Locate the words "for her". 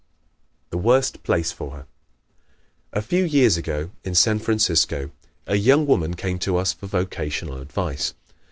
1.51-1.81